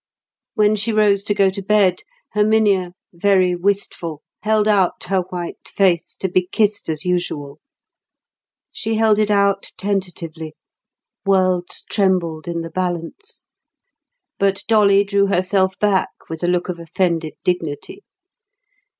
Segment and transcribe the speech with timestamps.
[0.55, 1.99] When she rose to go to bed,
[2.33, 7.59] Herminia, very wistful, held out her white face to be kissed as usual.
[8.71, 10.55] She held it out tentatively.
[11.23, 13.47] Worlds trembled in the balance;
[14.39, 18.01] but Dolly drew herself back with a look of offended dignity.